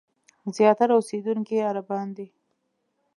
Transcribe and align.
زیاتره 0.57 0.93
اوسېدونکي 0.95 1.53
یې 1.59 1.63
عربان 1.69 2.07
دي. 2.17 2.27